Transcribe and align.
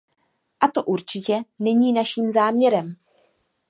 A 0.59 0.67
to 0.67 0.83
určitě 0.83 1.43
není 1.59 1.93
naším 1.93 2.31
záměrem. 2.31 2.95